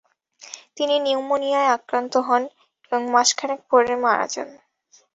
[0.77, 2.43] তিনি নিউমোনিয়ায় আক্রান্ত হন,
[2.85, 4.49] এবং মাসখানেক পরে মারা যান।